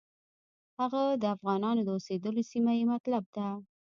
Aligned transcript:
هغه 0.79 1.03
د 1.21 1.23
افغانانو 1.35 1.81
د 1.85 1.89
اوسېدلو 1.97 2.41
سیمه 2.51 2.71
یې 2.79 2.85
مطلب 2.93 3.23
ده. 3.35 3.47